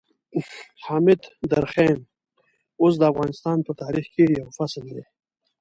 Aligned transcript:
حامد 0.85 1.19
درخيم 1.51 1.99
اوس 2.81 2.93
د 2.97 3.03
افغانستان 3.13 3.57
په 3.67 3.71
تاريخ 3.81 4.05
کې 4.15 4.23
يو 4.39 4.47
فصل 4.57 4.83
دی. 4.95 5.03